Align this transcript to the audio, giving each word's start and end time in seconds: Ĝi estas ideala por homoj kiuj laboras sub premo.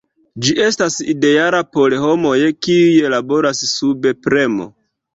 Ĝi 0.45 0.53
estas 0.67 0.95
ideala 1.13 1.59
por 1.77 1.97
homoj 2.05 2.33
kiuj 2.67 3.07
laboras 3.19 3.65
sub 3.77 4.13
premo. 4.27 4.73